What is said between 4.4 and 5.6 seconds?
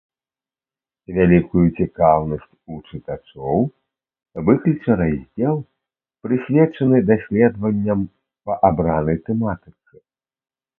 выкліча раздзел,